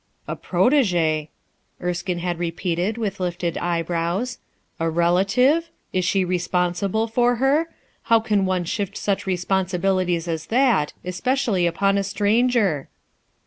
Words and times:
"A 0.27 0.35
protege," 0.35 1.29
Erskinc 1.79 2.21
had 2.21 2.39
repeated 2.39 2.97
with 2.97 3.19
lifted 3.19 3.55
eyebrows, 3.59 4.39
"A 4.79 4.89
relative? 4.89 5.69
Is 5.93 6.03
she 6.05 6.25
respon 6.25 6.71
sible 6.71 7.07
for 7.07 7.35
her? 7.35 7.67
How 8.05 8.19
can 8.19 8.47
one 8.47 8.63
shift 8.63 8.97
such 8.97 9.25
responsi 9.25 9.79
bilities 9.79 10.27
as 10.27 10.47
that, 10.47 10.93
especially 11.05 11.67
upon 11.67 11.99
a 11.99 12.03
stranger?" 12.03 12.89